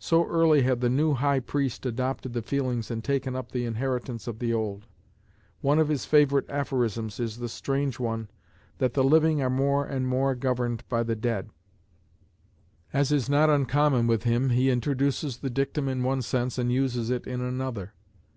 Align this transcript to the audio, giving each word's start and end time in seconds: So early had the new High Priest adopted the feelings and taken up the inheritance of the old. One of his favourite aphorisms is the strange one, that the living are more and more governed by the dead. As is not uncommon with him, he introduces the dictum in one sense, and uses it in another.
So 0.00 0.26
early 0.26 0.62
had 0.62 0.80
the 0.80 0.88
new 0.88 1.14
High 1.14 1.38
Priest 1.38 1.86
adopted 1.86 2.32
the 2.32 2.42
feelings 2.42 2.90
and 2.90 3.04
taken 3.04 3.36
up 3.36 3.52
the 3.52 3.64
inheritance 3.64 4.26
of 4.26 4.40
the 4.40 4.52
old. 4.52 4.88
One 5.60 5.78
of 5.78 5.86
his 5.88 6.04
favourite 6.04 6.50
aphorisms 6.50 7.20
is 7.20 7.36
the 7.36 7.48
strange 7.48 8.00
one, 8.00 8.26
that 8.78 8.94
the 8.94 9.04
living 9.04 9.40
are 9.42 9.48
more 9.48 9.86
and 9.86 10.08
more 10.08 10.34
governed 10.34 10.82
by 10.88 11.04
the 11.04 11.14
dead. 11.14 11.50
As 12.92 13.12
is 13.12 13.30
not 13.30 13.48
uncommon 13.48 14.08
with 14.08 14.24
him, 14.24 14.48
he 14.50 14.70
introduces 14.70 15.36
the 15.36 15.50
dictum 15.50 15.88
in 15.88 16.02
one 16.02 16.22
sense, 16.22 16.58
and 16.58 16.72
uses 16.72 17.08
it 17.08 17.28
in 17.28 17.40
another. 17.40 17.92